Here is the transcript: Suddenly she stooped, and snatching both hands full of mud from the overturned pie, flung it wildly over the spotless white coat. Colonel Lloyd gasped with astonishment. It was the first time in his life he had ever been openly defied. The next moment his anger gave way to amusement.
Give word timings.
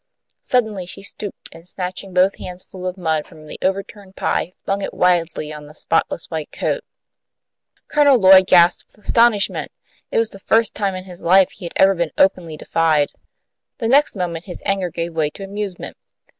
Suddenly 0.41 0.87
she 0.87 1.03
stooped, 1.03 1.53
and 1.53 1.67
snatching 1.67 2.11
both 2.11 2.39
hands 2.39 2.63
full 2.63 2.87
of 2.87 2.97
mud 2.97 3.27
from 3.27 3.45
the 3.45 3.59
overturned 3.61 4.15
pie, 4.15 4.51
flung 4.65 4.81
it 4.81 4.95
wildly 4.95 5.53
over 5.53 5.67
the 5.67 5.75
spotless 5.75 6.25
white 6.31 6.51
coat. 6.51 6.83
Colonel 7.87 8.17
Lloyd 8.17 8.47
gasped 8.47 8.85
with 8.95 9.05
astonishment. 9.05 9.71
It 10.09 10.17
was 10.17 10.31
the 10.31 10.39
first 10.39 10.73
time 10.73 10.95
in 10.95 11.03
his 11.03 11.21
life 11.21 11.51
he 11.51 11.65
had 11.65 11.73
ever 11.75 11.93
been 11.93 12.11
openly 12.17 12.57
defied. 12.57 13.09
The 13.77 13.87
next 13.87 14.15
moment 14.15 14.45
his 14.45 14.63
anger 14.65 14.89
gave 14.89 15.13
way 15.13 15.29
to 15.29 15.43
amusement. 15.43 15.95